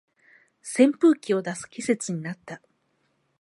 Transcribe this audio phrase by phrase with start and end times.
[0.63, 2.59] 扇風機を出す季節になった